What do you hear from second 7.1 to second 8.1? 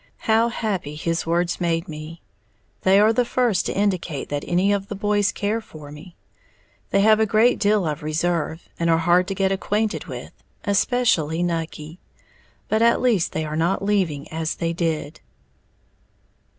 a great deal of